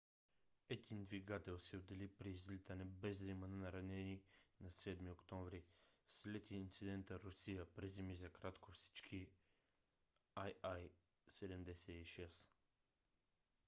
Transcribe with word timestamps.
един 0.69 1.03
двигател 1.03 1.59
се 1.59 1.77
отдели 1.77 2.07
при 2.07 2.29
излитане 2.29 2.85
без 2.85 3.19
да 3.19 3.25
има 3.25 3.47
наранени 3.47 4.21
на 4.61 4.69
7 4.71 5.11
октомври. 5.11 5.63
след 6.09 6.51
инцидента 6.51 7.19
русия 7.23 7.65
приземи 7.73 8.15
за 8.15 8.29
кратко 8.29 8.71
всички 8.71 9.29
il-76 10.35 12.49